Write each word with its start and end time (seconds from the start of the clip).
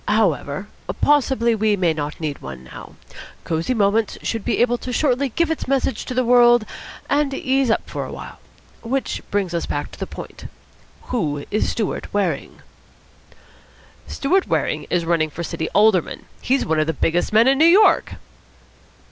However, 0.07 0.67
possibly 1.01 1.53
we 1.53 1.75
may 1.75 1.93
not 1.93 2.19
need 2.19 2.39
one 2.41 2.63
now. 2.63 2.95
Cosy 3.43 3.75
Moments 3.75 4.17
should 4.23 4.43
be 4.43 4.57
able 4.59 4.79
shortly 4.79 5.29
to 5.29 5.35
give 5.35 5.51
its 5.51 5.67
message 5.67 6.05
to 6.05 6.15
the 6.15 6.25
world 6.25 6.65
and 7.07 7.31
ease 7.35 7.69
up 7.69 7.87
for 7.87 8.03
a 8.03 8.11
while. 8.11 8.39
Which 8.81 9.21
brings 9.29 9.53
us 9.53 9.67
back 9.67 9.91
to 9.91 9.99
the 9.99 10.07
point. 10.07 10.47
Who 11.13 11.45
is 11.51 11.69
Stewart 11.69 12.11
Waring?" 12.11 12.63
"Stewart 14.07 14.47
Waring 14.47 14.87
is 14.89 15.05
running 15.05 15.29
for 15.29 15.43
City 15.43 15.69
Alderman. 15.75 16.25
He's 16.41 16.65
one 16.65 16.79
of 16.79 16.87
the 16.87 16.93
biggest 16.93 17.31
men 17.31 17.47
in 17.47 17.59
New 17.59 17.65
York!" 17.65 18.15